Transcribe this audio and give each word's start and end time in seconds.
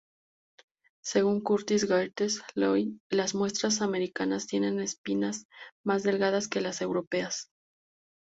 Según 1.03 1.41
Curtis 1.41 1.85
Gates 1.87 2.41
Lloyd, 2.55 2.97
las 3.11 3.35
muestras 3.35 3.83
americanas 3.83 4.47
tienen 4.47 4.79
espinas 4.79 5.45
más 5.85 6.01
delgadas 6.01 6.47
que 6.47 6.59
las 6.59 6.81
europeas. 6.81 7.51